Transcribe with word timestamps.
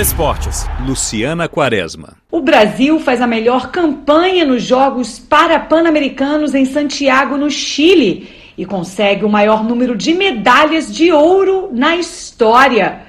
Esportes, 0.00 0.66
Luciana 0.86 1.46
Quaresma. 1.46 2.16
O 2.32 2.40
Brasil 2.40 2.98
faz 3.00 3.20
a 3.20 3.26
melhor 3.26 3.70
campanha 3.70 4.46
nos 4.46 4.62
Jogos 4.62 5.18
Parapan-Americanos 5.18 6.54
em 6.54 6.64
Santiago, 6.64 7.36
no 7.36 7.50
Chile, 7.50 8.26
e 8.56 8.64
consegue 8.64 9.26
o 9.26 9.28
maior 9.28 9.62
número 9.62 9.94
de 9.94 10.14
medalhas 10.14 10.90
de 10.90 11.12
ouro 11.12 11.68
na 11.70 11.96
história. 11.96 13.02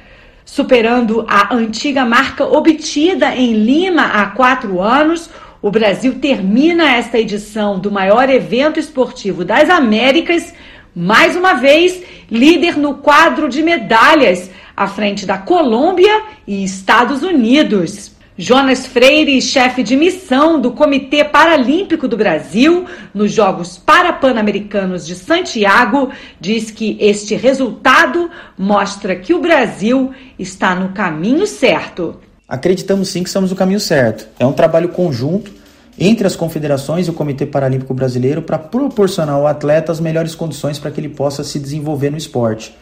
Superando 0.44 1.26
a 1.30 1.56
antiga 1.56 2.04
marca 2.04 2.44
obtida 2.44 3.34
em 3.38 3.54
Lima 3.54 4.08
há 4.08 4.26
quatro 4.26 4.82
anos, 4.82 5.30
o 5.62 5.72
Brasil 5.72 6.20
termina 6.20 6.92
esta 6.92 7.18
edição 7.18 7.80
do 7.80 7.90
maior 7.90 8.30
evento 8.30 8.82
esportivo 8.82 9.46
das 9.46 9.70
Américas, 9.70 10.54
mais 10.94 11.38
uma 11.38 11.54
vez 11.54 12.04
líder 12.30 12.78
no 12.78 12.96
quadro 12.96 13.48
de 13.48 13.64
medalhas 13.64 14.52
à 14.76 14.88
frente 14.88 15.26
da 15.26 15.38
Colômbia 15.38 16.24
e 16.48 16.64
Estados 16.64 17.24
Unidos. 17.24 18.12
Jonas 18.38 18.88
Freire, 18.88 19.42
chefe 19.42 19.84
de 19.84 19.96
missão 19.96 20.60
do 20.60 20.72
Comitê 20.72 21.24
Paralímpico 21.24 22.08
do 22.08 22.18
Brasil 22.18 22.86
nos 23.14 23.32
Jogos 23.32 23.78
Parapan-Americanos 23.78 25.06
de 25.06 25.16
Santiago, 25.16 26.10
diz 26.40 26.72
que 26.72 26.98
este 27.00 27.36
resultado 27.36 28.32
mostra 28.58 29.16
que 29.16 29.34
o 29.34 29.42
Brasil 29.42 30.12
está 30.40 30.74
no 30.74 30.90
caminho 30.90 31.46
certo. 31.46 32.20
Acreditamos 32.48 33.10
sim 33.10 33.22
que 33.22 33.30
estamos 33.30 33.52
no 33.52 33.56
caminho 33.56 33.80
certo. 33.80 34.28
É 34.40 34.46
um 34.46 34.54
trabalho 34.54 34.90
conjunto 34.90 35.52
entre 36.00 36.26
as 36.26 36.36
confederações 36.36 37.08
e 37.08 37.10
o 37.10 37.14
Comitê 37.14 37.46
Paralímpico 37.46 37.94
Brasileiro 37.94 38.42
para 38.42 38.58
proporcionar 38.58 39.36
ao 39.36 39.46
atleta 39.46 39.92
as 39.92 40.00
melhores 40.00 40.34
condições 40.34 40.80
para 40.80 40.90
que 40.90 41.00
ele 41.00 41.10
possa 41.10 41.44
se 41.44 41.60
desenvolver 41.60 42.10
no 42.10 42.18
esporte. 42.18 42.76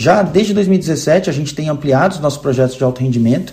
Já 0.00 0.22
desde 0.22 0.54
2017, 0.54 1.28
a 1.28 1.32
gente 1.32 1.54
tem 1.54 1.68
ampliado 1.68 2.12
os 2.12 2.20
nossos 2.20 2.38
projetos 2.38 2.74
de 2.74 2.82
alto 2.82 3.02
rendimento 3.02 3.52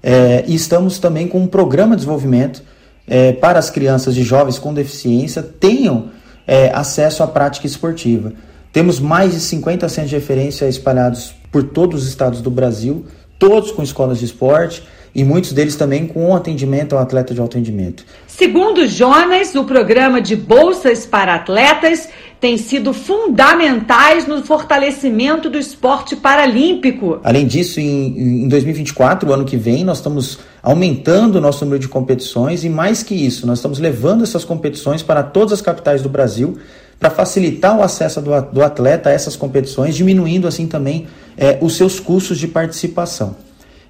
é, 0.00 0.44
e 0.46 0.54
estamos 0.54 1.00
também 1.00 1.26
com 1.26 1.40
um 1.40 1.48
programa 1.48 1.96
de 1.96 2.02
desenvolvimento 2.02 2.62
é, 3.04 3.32
para 3.32 3.58
as 3.58 3.68
crianças 3.68 4.16
e 4.16 4.22
jovens 4.22 4.60
com 4.60 4.72
deficiência 4.72 5.42
tenham 5.42 6.10
é, 6.46 6.70
acesso 6.72 7.24
à 7.24 7.26
prática 7.26 7.66
esportiva. 7.66 8.32
Temos 8.72 9.00
mais 9.00 9.32
de 9.32 9.40
50 9.40 9.88
centros 9.88 10.10
de 10.10 10.14
referência 10.14 10.68
espalhados 10.68 11.34
por 11.50 11.64
todos 11.64 12.04
os 12.04 12.08
estados 12.08 12.40
do 12.40 12.48
Brasil, 12.48 13.04
todos 13.36 13.72
com 13.72 13.82
escolas 13.82 14.20
de 14.20 14.24
esporte 14.24 14.84
e 15.12 15.24
muitos 15.24 15.52
deles 15.52 15.74
também 15.74 16.06
com 16.06 16.32
atendimento 16.36 16.94
ao 16.94 17.02
atleta 17.02 17.34
de 17.34 17.40
alto 17.40 17.56
rendimento. 17.56 18.04
Segundo 18.24 18.86
Jonas, 18.86 19.52
o 19.56 19.64
programa 19.64 20.20
de 20.20 20.36
bolsas 20.36 21.04
para 21.04 21.34
atletas 21.34 22.08
tem 22.40 22.56
sido 22.56 22.92
fundamentais 22.92 24.26
no 24.26 24.42
fortalecimento 24.44 25.50
do 25.50 25.58
esporte 25.58 26.14
paralímpico. 26.14 27.18
Além 27.24 27.46
disso, 27.46 27.80
em, 27.80 28.44
em 28.44 28.48
2024, 28.48 29.28
o 29.28 29.32
ano 29.32 29.44
que 29.44 29.56
vem, 29.56 29.84
nós 29.84 29.98
estamos 29.98 30.38
aumentando 30.62 31.36
o 31.36 31.40
nosso 31.40 31.64
número 31.64 31.80
de 31.80 31.88
competições 31.88 32.64
e 32.64 32.68
mais 32.68 33.02
que 33.02 33.14
isso, 33.14 33.46
nós 33.46 33.58
estamos 33.58 33.78
levando 33.78 34.22
essas 34.22 34.44
competições 34.44 35.02
para 35.02 35.22
todas 35.22 35.52
as 35.54 35.60
capitais 35.60 36.02
do 36.02 36.08
Brasil 36.08 36.58
para 36.98 37.10
facilitar 37.10 37.76
o 37.76 37.82
acesso 37.82 38.20
do, 38.20 38.40
do 38.52 38.62
atleta 38.62 39.08
a 39.08 39.12
essas 39.12 39.36
competições, 39.36 39.94
diminuindo 39.94 40.48
assim 40.48 40.66
também 40.66 41.06
é, 41.36 41.58
os 41.60 41.76
seus 41.76 42.00
custos 42.00 42.38
de 42.38 42.48
participação. 42.48 43.36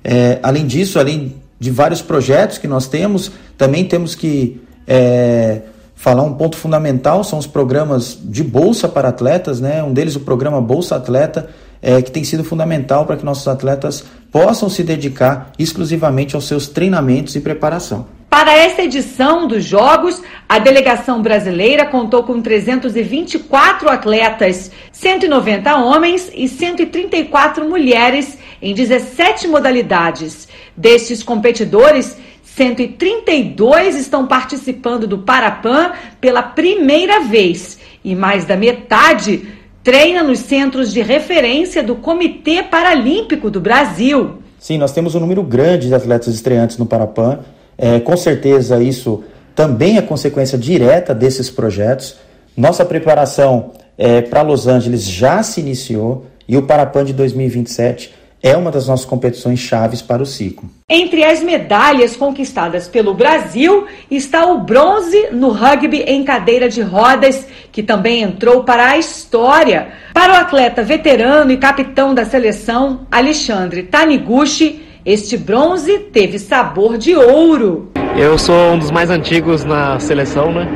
É, 0.04 0.38
além 0.42 0.66
disso, 0.66 0.98
além 0.98 1.34
de 1.58 1.70
vários 1.70 2.00
projetos 2.00 2.58
que 2.58 2.68
nós 2.68 2.86
temos, 2.86 3.32
também 3.56 3.84
temos 3.84 4.14
que 4.14 4.60
é, 4.86 5.62
falar 5.98 6.22
um 6.22 6.34
ponto 6.34 6.56
fundamental, 6.56 7.24
são 7.24 7.40
os 7.40 7.46
programas 7.46 8.16
de 8.22 8.44
bolsa 8.44 8.88
para 8.88 9.08
atletas, 9.08 9.60
né? 9.60 9.82
um 9.82 9.92
deles 9.92 10.14
o 10.14 10.20
programa 10.20 10.60
Bolsa 10.60 10.94
Atleta, 10.94 11.50
é, 11.82 12.00
que 12.00 12.12
tem 12.12 12.22
sido 12.22 12.44
fundamental 12.44 13.04
para 13.04 13.16
que 13.16 13.24
nossos 13.24 13.48
atletas 13.48 14.04
possam 14.30 14.70
se 14.70 14.84
dedicar 14.84 15.50
exclusivamente 15.58 16.36
aos 16.36 16.46
seus 16.46 16.68
treinamentos 16.68 17.34
e 17.34 17.40
preparação. 17.40 18.06
Para 18.30 18.56
essa 18.56 18.82
edição 18.82 19.48
dos 19.48 19.64
Jogos, 19.64 20.22
a 20.48 20.60
delegação 20.60 21.20
brasileira 21.20 21.86
contou 21.86 22.22
com 22.22 22.40
324 22.40 23.88
atletas, 23.88 24.70
190 24.92 25.76
homens 25.78 26.30
e 26.32 26.46
134 26.46 27.68
mulheres 27.68 28.38
em 28.62 28.72
17 28.72 29.48
modalidades. 29.48 30.46
Destes 30.76 31.24
competidores, 31.24 32.16
132 32.58 33.96
estão 33.96 34.26
participando 34.26 35.06
do 35.06 35.18
Parapan 35.18 35.92
pela 36.20 36.42
primeira 36.42 37.20
vez 37.20 37.78
e 38.04 38.14
mais 38.14 38.44
da 38.44 38.56
metade 38.56 39.48
treina 39.82 40.22
nos 40.22 40.40
centros 40.40 40.92
de 40.92 41.00
referência 41.00 41.82
do 41.82 41.96
Comitê 41.96 42.62
Paralímpico 42.62 43.50
do 43.50 43.60
Brasil. 43.60 44.42
Sim, 44.58 44.76
nós 44.76 44.92
temos 44.92 45.14
um 45.14 45.20
número 45.20 45.42
grande 45.42 45.88
de 45.88 45.94
atletas 45.94 46.34
estreantes 46.34 46.76
no 46.76 46.84
Parapan 46.84 47.38
é, 47.78 48.00
com 48.00 48.16
certeza, 48.16 48.82
isso 48.82 49.22
também 49.54 49.96
é 49.96 50.02
consequência 50.02 50.58
direta 50.58 51.14
desses 51.14 51.48
projetos. 51.48 52.16
Nossa 52.56 52.84
preparação 52.84 53.70
é, 53.96 54.20
para 54.20 54.42
Los 54.42 54.66
Angeles 54.66 55.04
já 55.04 55.44
se 55.44 55.60
iniciou 55.60 56.26
e 56.48 56.56
o 56.56 56.62
Parapan 56.62 57.04
de 57.04 57.12
2027 57.12 58.12
é 58.42 58.56
uma 58.56 58.70
das 58.70 58.88
nossas 58.88 59.04
competições 59.04 59.58
chaves 59.58 60.00
para 60.00 60.22
o 60.22 60.26
ciclo. 60.26 60.68
Entre 60.88 61.24
as 61.24 61.42
medalhas 61.42 62.16
conquistadas 62.16 62.88
pelo 62.88 63.14
Brasil 63.14 63.86
está 64.10 64.46
o 64.46 64.60
bronze 64.60 65.28
no 65.32 65.50
rugby 65.50 66.02
em 66.02 66.24
cadeira 66.24 66.68
de 66.68 66.80
rodas, 66.80 67.46
que 67.72 67.82
também 67.82 68.22
entrou 68.22 68.64
para 68.64 68.90
a 68.90 68.98
história. 68.98 69.88
Para 70.14 70.34
o 70.34 70.36
atleta 70.36 70.82
veterano 70.82 71.50
e 71.50 71.56
capitão 71.56 72.14
da 72.14 72.24
seleção, 72.24 73.06
Alexandre 73.10 73.82
Taniguchi, 73.82 74.82
este 75.04 75.36
bronze 75.36 75.98
teve 76.12 76.38
sabor 76.38 76.98
de 76.98 77.14
ouro. 77.16 77.90
Eu 78.16 78.38
sou 78.38 78.72
um 78.72 78.78
dos 78.78 78.90
mais 78.90 79.10
antigos 79.10 79.64
na 79.64 79.98
seleção, 80.00 80.52
né? 80.52 80.68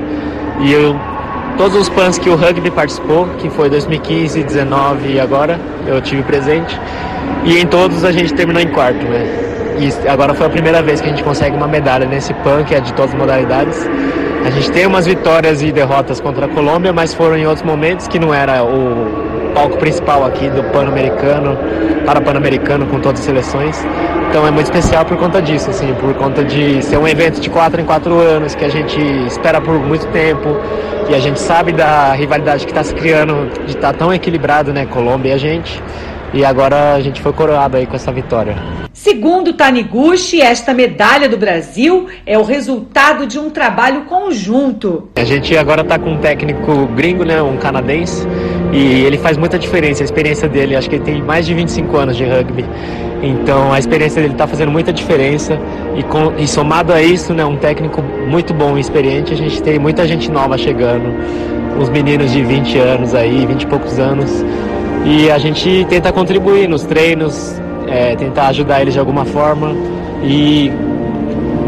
E 0.61 0.73
eu 0.73 0.95
todos 1.57 1.77
os 1.77 1.89
PANs 1.89 2.19
que 2.19 2.29
o 2.29 2.37
rugby 2.37 2.71
participou, 2.71 3.27
que 3.39 3.49
foi 3.51 3.69
2015, 3.69 4.43
19 4.43 5.13
e 5.13 5.21
agora, 5.21 5.61
eu 5.87 6.01
tive 6.01 6.23
presente. 6.23 6.79
E 7.45 7.59
em 7.59 7.67
todos 7.67 8.05
a 8.05 8.13
gente 8.13 8.33
terminou 8.35 8.63
em 8.63 8.69
quarto, 8.69 9.05
né? 9.05 9.27
E 9.79 10.09
agora 10.09 10.35
foi 10.35 10.47
a 10.47 10.51
primeira 10.51 10.83
vez 10.83 11.01
que 11.01 11.07
a 11.07 11.11
gente 11.11 11.25
consegue 11.25 11.57
uma 11.57 11.67
medalha 11.67 12.07
nesse 12.07 12.35
PAN, 12.35 12.65
que 12.65 12.75
é 12.75 12.81
de 12.81 12.93
todas 12.95 13.13
as 13.13 13.19
modalidades. 13.19 13.89
A 14.45 14.51
gente 14.51 14.71
tem 14.73 14.87
umas 14.87 15.07
vitórias 15.07 15.63
e 15.63 15.71
derrotas 15.71 16.21
contra 16.21 16.47
a 16.47 16.49
Colômbia, 16.49 16.93
mas 16.93 17.15
foram 17.15 17.37
em 17.37 17.47
outros 17.47 17.65
momentos 17.65 18.09
que 18.09 18.19
não 18.19 18.35
era 18.35 18.65
o 18.65 19.32
palco 19.53 19.77
principal 19.77 20.25
aqui 20.25 20.49
do 20.51 20.63
Pan-Americano, 20.65 21.57
para 22.05 22.21
Pan-Americano 22.21 22.87
com 22.87 23.01
todas 23.01 23.21
as 23.21 23.27
seleções. 23.27 23.85
Então 24.29 24.47
é 24.47 24.51
muito 24.51 24.67
especial 24.67 25.05
por 25.05 25.17
conta 25.17 25.43
disso, 25.43 25.71
assim, 25.71 25.93
por 25.95 26.15
conta 26.15 26.43
de 26.43 26.83
ser 26.83 26.97
um 26.97 27.07
evento 27.07 27.41
de 27.41 27.51
quatro 27.51 27.81
em 27.81 27.85
quatro 27.85 28.19
anos, 28.19 28.55
que 28.55 28.65
a 28.65 28.69
gente 28.69 28.99
espera 29.27 29.61
por 29.61 29.79
muito 29.79 30.07
tempo, 30.07 30.57
e 31.09 31.15
a 31.15 31.19
gente 31.19 31.39
sabe 31.39 31.73
da 31.73 32.13
rivalidade 32.13 32.65
que 32.65 32.71
está 32.71 32.83
se 32.83 32.95
criando, 32.95 33.51
de 33.67 33.77
estar 33.77 33.93
tá 33.93 33.99
tão 33.99 34.13
equilibrado, 34.13 34.73
né, 34.73 34.87
Colômbia 34.87 35.31
e 35.31 35.33
a 35.33 35.39
gente. 35.39 35.83
E 36.35 36.47
agora 36.47 36.95
a 36.95 37.01
gente 37.01 37.21
foi 37.21 37.33
coroado 37.33 37.77
aí 37.77 37.87
com 37.87 37.95
essa 37.95 38.11
vitória. 38.11 38.57
Segundo 38.95 39.53
Taniguchi, 39.53 40.41
esta 40.41 40.73
medalha 40.73 41.29
do 41.29 41.37
Brasil 41.37 42.07
é 42.25 42.39
o 42.39 42.43
resultado 42.43 43.27
de 43.27 43.39
um 43.39 43.51
trabalho 43.51 44.03
conjunto. 44.03 45.11
A 45.17 45.25
gente 45.25 45.55
agora 45.57 45.83
está 45.83 45.99
com 45.99 46.13
um 46.13 46.19
técnico 46.19 46.87
gringo, 46.87 47.25
né, 47.25 47.43
um 47.43 47.59
canadense, 47.59 48.27
e 48.73 49.05
ele 49.05 49.19
faz 49.19 49.37
muita 49.37 49.59
diferença. 49.59 50.03
A 50.03 50.07
experiência 50.07 50.49
dele, 50.49 50.75
acho 50.75 50.89
que 50.89 50.97
ele 50.97 51.05
tem 51.05 51.23
mais 51.23 51.45
de 51.47 51.55
25 51.55 51.97
anos 51.97 52.17
de 52.17 52.25
rugby. 52.25 52.65
Então 53.23 53.73
a 53.73 53.79
experiência 53.79 54.21
dele 54.21 54.35
está 54.35 54.47
fazendo 54.47 54.73
muita 54.73 54.93
diferença. 54.93 55.59
E, 55.95 56.03
com, 56.03 56.33
e 56.39 56.49
somado 56.49 56.93
a 56.93 57.03
isso, 57.03 57.35
né, 57.35 57.45
um 57.45 57.57
técnico 57.57 58.03
muito 58.03 58.55
bom 58.55 58.79
e 58.79 58.81
experiente, 58.81 59.35
a 59.35 59.37
gente 59.37 59.63
tem 59.63 59.79
muita 59.79 60.07
gente 60.09 60.31
nova 60.31 60.57
chegando, 60.57 61.15
uns 61.79 61.91
meninos 61.91 62.33
de 62.33 62.43
20 62.43 62.79
anos 62.79 63.15
aí, 63.15 63.45
20 63.45 63.63
e 63.63 63.67
poucos 63.67 63.99
anos, 63.99 64.45
e 65.05 65.31
a 65.31 65.39
gente 65.39 65.85
tenta 65.89 66.11
contribuir 66.11 66.67
nos 66.67 66.85
treinos, 66.85 67.61
é, 67.87 68.17
tentar 68.17 68.49
ajudar 68.49 68.81
eles 68.81 68.95
de 68.95 69.01
alguma 69.01 69.27
forma. 69.27 69.77
E 70.25 70.73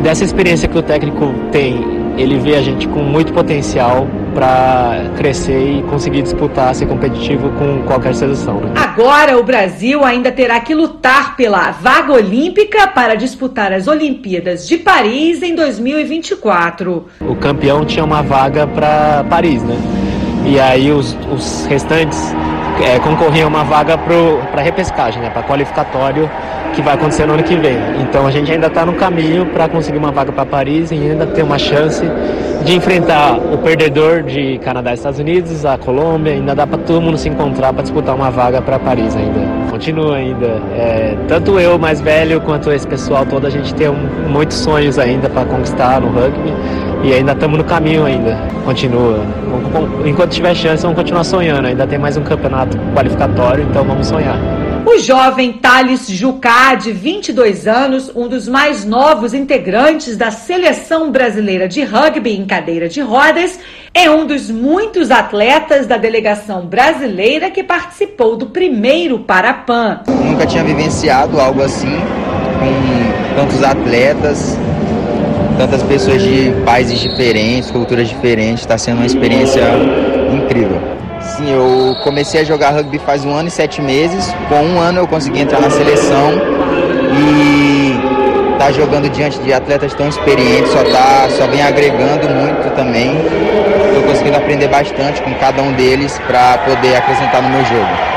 dessa 0.03 0.25
experiência 0.25 0.67
que 0.69 0.79
o 0.79 0.83
técnico 0.83 1.35
tem, 1.53 1.85
ele 2.17 2.39
vê 2.39 2.55
a 2.55 2.63
gente 2.63 2.89
com 2.89 3.01
muito 3.01 3.33
potencial 3.33 4.07
para 4.35 5.11
crescer 5.17 5.79
e 5.79 5.83
conseguir 5.85 6.23
disputar, 6.23 6.75
ser 6.75 6.87
competitivo 6.87 7.51
com 7.51 7.83
qualquer 7.85 8.15
seleção. 8.15 8.61
Né? 8.61 8.73
Agora 8.77 9.39
o 9.39 9.45
Brasil 9.45 10.05
ainda 10.05 10.33
terá 10.33 10.61
que 10.61 10.75
lutar 10.75 11.37
pela 11.37 11.71
vaga 11.71 12.13
olímpica 12.13 12.87
para 12.89 13.15
disputar 13.15 13.73
as 13.73 13.87
Olimpíadas 13.87 14.67
de 14.67 14.77
Paris 14.77 15.43
em 15.43 15.55
2024. 15.55 17.07
O 17.21 17.37
campeão 17.37 17.85
tinha 17.85 18.05
uma 18.05 18.23
vaga 18.23 18.67
para 18.67 19.25
Paris, 19.31 19.63
né? 19.63 19.77
E 20.45 20.61
aí 20.61 20.91
os, 20.91 21.17
os 21.33 21.65
restantes 21.67 22.35
é, 22.83 22.99
concorriam 22.99 23.47
a 23.47 23.49
uma 23.49 23.65
vaga 23.65 23.97
para 23.97 24.61
repescagem, 24.61 25.23
né? 25.23 25.31
Para 25.31 25.43
qualificatório 25.43 26.29
que 26.75 26.83
vai 26.83 26.95
acontecer 26.95 27.27
no 27.27 27.35
ano 27.35 27.43
que 27.43 27.57
vem. 27.57 27.77
Então 28.01 28.27
a 28.27 28.31
gente 28.31 28.51
ainda 28.51 28.67
está 28.67 28.85
no 28.85 28.95
caminho 28.95 29.47
para 29.47 29.69
conseguir 29.69 29.99
uma 29.99 30.11
vaga 30.11 30.33
para 30.33 30.45
Paris 30.45 30.91
e 30.91 30.95
ainda 30.95 31.27
ter 31.27 31.43
uma 31.43 31.59
chance 31.59 32.05
de 32.65 32.75
enfrentar 32.75 33.37
o 33.37 33.59
perdedor 33.59 34.23
de 34.23 34.59
Canadá 34.59 34.93
e 34.93 34.95
Estados 34.95 35.19
Unidos, 35.21 35.67
a 35.67 35.77
Colômbia, 35.77 36.33
ainda 36.33 36.55
dá 36.55 36.67
para 36.67 36.79
todo 36.79 37.01
mundo 37.01 37.19
se 37.19 37.29
encontrar 37.29 37.73
para 37.73 37.83
disputar 37.83 38.15
uma 38.15 38.31
vaga 38.31 38.63
para 38.63 38.79
Paris 38.79 39.15
ainda. 39.15 39.41
continua 39.71 40.17
ainda. 40.17 40.63
É, 40.73 41.17
tanto 41.29 41.59
eu 41.61 41.79
mais 41.79 42.01
velho 42.01 42.41
quanto 42.41 42.73
esse 42.73 42.87
pessoal 42.87 43.27
todo, 43.27 43.47
a 43.47 43.51
gente 43.51 43.75
tem 43.75 43.89
um, 43.89 44.29
muitos 44.29 44.57
sonhos 44.57 44.99
ainda 44.99 45.29
para 45.29 45.45
conquistar 45.45 46.01
no 46.01 46.09
rugby 46.09 46.55
e 47.03 47.13
ainda 47.13 47.33
estamos 47.33 47.59
no 47.59 47.65
caminho 47.65 48.07
ainda. 48.07 48.39
Continua. 48.65 49.21
Enquanto 50.07 50.31
tiver 50.31 50.55
chance, 50.55 50.83
vamos 50.83 50.97
continuar 50.97 51.25
sonhando. 51.25 51.69
Ainda 51.69 51.87
tem 51.87 51.99
mais 51.99 52.17
um 52.17 52.23
campeonato 52.23 52.79
qualificatório, 52.95 53.67
então 53.69 53.85
vamos 53.85 54.07
sonhar. 54.07 54.39
O 54.87 54.99
jovem 54.99 55.55
Thales 55.55 56.07
Jucá, 56.07 56.75
de 56.75 56.93
22 56.93 57.67
anos, 57.67 58.13
um 58.15 58.29
dos 58.29 58.47
mais 58.47 58.85
novos 58.85 59.33
integrantes 59.33 60.15
da 60.15 60.31
seleção 60.31 61.11
brasileira 61.11 61.67
de 61.67 61.83
rugby 61.83 62.37
em 62.37 62.45
cadeira 62.45 62.87
de 62.87 63.01
rodas, 63.01 63.59
é 63.95 64.11
um 64.11 64.27
dos 64.27 64.51
muitos 64.51 65.11
atletas 65.11 65.87
da 65.87 65.97
delegação 65.97 66.67
brasileira 66.67 67.51
que 67.51 67.65
participou 67.65 68.37
do 68.37 68.47
primeiro 68.47 69.21
Parapan. 69.21 70.01
Nunca 70.07 70.47
tinha 70.47 70.63
vivenciado 70.63 71.41
algo 71.41 71.63
assim, 71.63 71.97
com 72.59 73.37
tantos 73.37 73.63
atletas, 73.63 74.59
tantas 75.57 75.83
pessoas 75.83 76.23
de 76.23 76.53
países 76.67 77.01
diferentes, 77.01 77.71
culturas 77.71 78.07
diferentes. 78.07 78.61
Está 78.61 78.77
sendo 78.77 78.99
uma 78.99 79.07
experiência 79.07 79.63
incrível. 80.31 81.04
Sim, 81.25 81.51
eu 81.51 81.97
comecei 82.03 82.43
a 82.43 82.45
jogar 82.45 82.71
rugby 82.71 82.99
faz 82.99 83.25
um 83.25 83.35
ano 83.35 83.49
e 83.49 83.51
sete 83.51 83.81
meses. 83.81 84.33
Com 84.49 84.63
um 84.63 84.79
ano 84.79 85.01
eu 85.01 85.09
consegui 85.09 85.41
entrar 85.41 85.61
na 85.61 85.71
seleção 85.71 86.33
e 87.19 88.59
tá 88.59 88.71
jogando 88.71 89.09
diante 89.09 89.39
de 89.41 89.53
atletas 89.53 89.95
tão 89.95 90.09
experientes, 90.09 90.71
só 90.71 90.85
tá, 90.85 91.29
só 91.31 91.47
vem 91.47 91.63
agregando 91.63 92.29
muito 92.29 92.75
também. 92.77 93.17
Estou 93.89 94.03
conseguindo 94.05 94.37
aprender 94.37 94.69
bastante 94.69 95.23
com 95.23 95.35
cada 95.35 95.63
um 95.63 95.73
deles 95.73 96.19
para 96.27 96.59
poder 96.59 96.97
acrescentar 96.97 97.43
no 97.43 97.49
meu 97.49 97.65
jogo. 97.65 98.15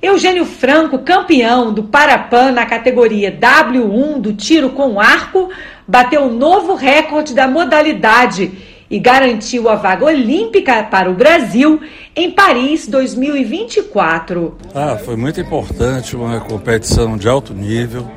Eugênio 0.00 0.44
Franco, 0.44 0.98
campeão 1.00 1.72
do 1.72 1.82
Parapan 1.82 2.52
na 2.52 2.66
categoria 2.66 3.32
W1 3.32 4.20
do 4.20 4.32
tiro 4.32 4.70
com 4.70 5.00
arco, 5.00 5.48
bateu 5.86 6.22
um 6.22 6.32
novo 6.32 6.74
recorde 6.74 7.34
da 7.34 7.48
modalidade 7.48 8.67
e 8.90 8.98
garantiu 8.98 9.68
a 9.68 9.74
vaga 9.74 10.06
olímpica 10.06 10.82
para 10.84 11.10
o 11.10 11.14
Brasil 11.14 11.80
em 12.16 12.30
Paris 12.30 12.86
2024. 12.86 14.56
Ah, 14.74 14.96
foi 14.96 15.16
muito 15.16 15.40
importante, 15.40 16.16
uma 16.16 16.40
competição 16.40 17.16
de 17.16 17.28
alto 17.28 17.52
nível, 17.52 18.10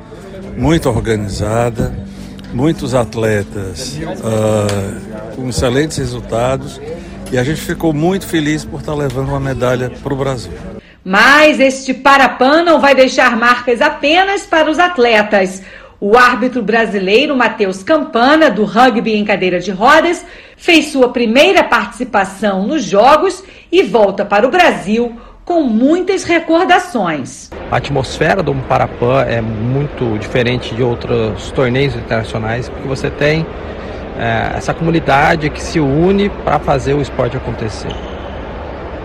muito 0.56 0.88
organizada, 0.88 1.94
muitos 2.52 2.94
atletas 2.94 3.98
uh, 3.98 5.34
com 5.34 5.48
excelentes 5.48 5.98
resultados 5.98 6.80
e 7.30 7.38
a 7.38 7.44
gente 7.44 7.60
ficou 7.60 7.92
muito 7.92 8.26
feliz 8.26 8.64
por 8.64 8.80
estar 8.80 8.94
levando 8.94 9.30
uma 9.30 9.40
medalha 9.40 9.90
para 10.02 10.12
o 10.12 10.16
Brasil. 10.16 10.52
Mas 11.04 11.58
este 11.58 11.92
Parapan 11.92 12.62
não 12.62 12.80
vai 12.80 12.94
deixar 12.94 13.36
marcas 13.36 13.80
apenas 13.80 14.42
para 14.42 14.70
os 14.70 14.78
atletas. 14.78 15.62
O 16.04 16.18
árbitro 16.18 16.64
brasileiro 16.64 17.36
Matheus 17.36 17.84
Campana, 17.84 18.50
do 18.50 18.64
rugby 18.64 19.14
em 19.14 19.24
cadeira 19.24 19.60
de 19.60 19.70
rodas, 19.70 20.26
fez 20.56 20.86
sua 20.86 21.10
primeira 21.10 21.62
participação 21.62 22.66
nos 22.66 22.82
Jogos 22.82 23.44
e 23.70 23.84
volta 23.84 24.24
para 24.24 24.44
o 24.44 24.50
Brasil 24.50 25.14
com 25.44 25.62
muitas 25.62 26.24
recordações. 26.24 27.52
A 27.70 27.76
atmosfera 27.76 28.42
do 28.42 28.52
Parapan 28.52 29.22
é 29.28 29.40
muito 29.40 30.18
diferente 30.18 30.74
de 30.74 30.82
outros 30.82 31.52
torneios 31.52 31.94
internacionais, 31.94 32.68
porque 32.68 32.88
você 32.88 33.08
tem 33.08 33.46
é, 34.18 34.56
essa 34.56 34.74
comunidade 34.74 35.50
que 35.50 35.62
se 35.62 35.78
une 35.78 36.28
para 36.28 36.58
fazer 36.58 36.94
o 36.94 37.00
esporte 37.00 37.36
acontecer. 37.36 37.94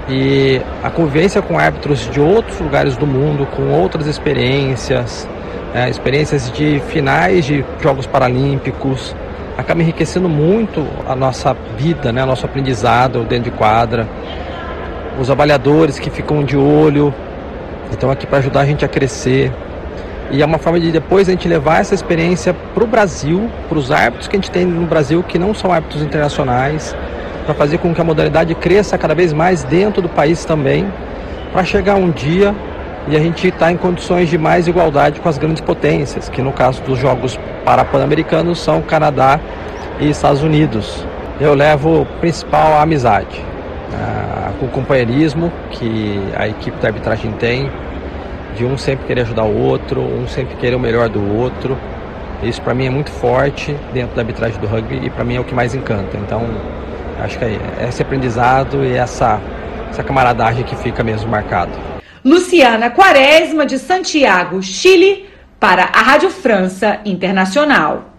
E 0.10 0.60
a 0.82 0.90
convivência 0.90 1.44
com 1.44 1.60
árbitros 1.60 2.10
de 2.10 2.20
outros 2.20 2.60
lugares 2.60 2.98
do 2.98 3.06
mundo, 3.06 3.46
com 3.56 3.70
outras 3.70 4.08
experiências, 4.08 5.30
é, 5.74 5.90
experiências 5.90 6.52
de 6.52 6.80
finais 6.88 7.46
de 7.46 7.64
Jogos 7.81 8.06
Paralímpicos, 8.06 9.16
acaba 9.58 9.81
enriquecendo 9.81 10.30
muito 10.30 10.86
a 11.08 11.16
nossa 11.16 11.56
vida, 11.78 12.12
né, 12.12 12.24
nosso 12.25 12.46
aprendizado 12.46 13.24
dentro 13.24 13.52
de 13.52 13.58
quadra. 13.58 14.08
Os 15.19 15.31
avaliadores 15.31 15.98
que 15.98 16.10
ficam 16.10 16.44
de 16.44 16.56
olho, 16.56 17.14
estão 17.92 18.12
aqui 18.12 18.28
para 18.28 18.40
ajudar 18.40 18.62
a 18.62 18.66
gente 18.66 18.86
a 18.86 18.88
crescer. 18.88 19.52
E 20.30 20.42
é 20.42 20.46
uma 20.46 20.58
forma 20.58 20.80
de 20.80 20.92
depois 20.92 21.28
a 21.30 21.31
gente 21.31 21.48
levar 21.48 21.80
essa 21.80 21.96
experiência 21.96 22.54
para 22.54 22.84
o 22.84 22.88
Brasil, 22.88 23.50
para 23.70 23.78
os 23.78 23.92
árbitros 23.92 24.28
que 24.28 24.36
a 24.36 24.40
gente 24.40 24.52
tem 24.52 24.66
no 24.66 24.86
Brasil, 24.86 25.24
que 25.24 25.40
não 25.40 25.54
são 25.54 25.72
árbitros 25.72 26.04
internacionais, 26.04 26.96
para 27.46 27.56
fazer 27.56 27.78
com 27.78 27.94
que 27.96 28.02
a 28.02 28.04
modalidade 28.04 28.54
cresça 28.56 28.98
cada 28.98 29.16
vez 29.16 29.31
mais 29.31 29.63
dentro 29.63 30.02
do 30.02 30.10
país 30.10 30.44
também, 30.44 30.92
para 31.54 31.63
chegar 31.63 31.96
um 31.96 32.12
dia 32.12 32.54
e 33.09 33.15
a 33.15 33.19
gente 33.19 33.48
está 33.48 33.71
em 33.71 33.77
condições 33.77 34.30
de 34.30 34.38
mais 34.38 34.68
igualdade 34.68 35.21
com 35.21 35.30
as 35.30 35.38
grandes 35.38 35.62
potências, 35.62 36.27
que 36.27 36.42
no 36.42 36.51
caso 36.51 36.81
dos 36.83 37.00
Jogos 37.00 37.39
Parapan-Americanos 37.63 38.59
são 38.59 38.81
Canadá 38.81 39.39
e 40.00 40.09
Estados 40.09 40.44
Unidos. 40.44 41.06
Eu 41.39 41.54
levo 41.54 42.06
principal 42.19 42.74
a 42.74 42.81
amizade, 42.81 43.42
ah, 43.94 44.51
o 44.62 44.68
companheirismo 44.68 45.51
que 45.71 46.19
a 46.36 46.48
equipe 46.48 46.77
da 46.81 46.89
arbitragem 46.89 47.31
tem, 47.33 47.71
de 48.57 48.65
um 48.65 48.77
sempre 48.77 49.06
querer 49.06 49.21
ajudar 49.21 49.44
o 49.44 49.57
outro, 49.57 50.01
um 50.01 50.27
sempre 50.27 50.56
querer 50.56 50.75
o 50.75 50.80
melhor 50.80 51.07
do 51.07 51.38
outro. 51.38 51.77
Isso 52.44 52.62
para 52.62 52.74
mim 52.74 52.88
é 52.88 52.89
muito 52.89 53.12
forte 53.12 53.75
dentro 53.94 54.15
da 54.15 54.21
arbitragem 54.21 54.60
do 54.60 54.68
rugby 54.68 55.00
e 55.06 55.10
para 55.10 55.24
mim 55.24 55.36
é 55.36 55.39
o 55.39 55.44
que 55.44 55.53
mais 55.53 55.74
encanta. 55.74 56.18
Então, 56.18 56.44
acho 57.24 57.38
que 57.38 57.45
é 57.45 57.88
esse 57.88 58.01
aprendizado 58.01 58.83
e 58.83 58.95
essa, 58.95 59.39
essa 59.89 60.03
camaradagem 60.03 60.63
que 60.63 60.75
fica 60.75 61.03
mesmo 61.03 61.30
marcado. 61.30 61.97
Luciana 62.27 62.89
Quaresma, 62.89 63.65
de 63.65 63.79
Santiago, 63.79 64.62
Chile, 64.62 65.29
para 65.57 65.85
a 65.85 66.01
Rádio 66.01 66.29
França 66.29 67.00
Internacional. 67.06 68.17